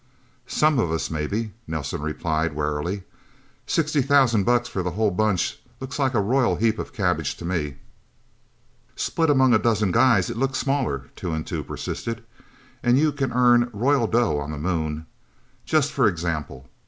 "Some 0.47 0.79
of 0.79 0.89
us, 0.91 1.11
maybe," 1.11 1.51
Nelsen 1.67 2.01
replied 2.01 2.53
warily. 2.55 3.03
"Sixty 3.67 4.01
thousand 4.01 4.45
bucks 4.45 4.67
for 4.67 4.81
the 4.81 4.89
whole 4.89 5.11
Bunch 5.11 5.59
looks 5.79 5.99
like 5.99 6.15
a 6.15 6.19
royal 6.19 6.55
heap 6.55 6.79
of 6.79 6.91
cabbage 6.91 7.37
to 7.37 7.45
me." 7.45 7.77
"Split 8.95 9.29
among 9.29 9.53
a 9.53 9.59
dozen 9.59 9.91
guys, 9.91 10.27
it 10.31 10.37
looks 10.37 10.57
smaller," 10.57 11.11
Two 11.15 11.33
and 11.33 11.45
Two 11.45 11.63
persisted. 11.63 12.23
"And 12.81 12.97
you 12.97 13.11
can 13.11 13.31
earn 13.31 13.69
royal 13.73 14.07
dough 14.07 14.39
on 14.39 14.49
the 14.49 14.57
Moon 14.57 15.05
just 15.67 15.91
for 15.91 16.07
example. 16.07 16.67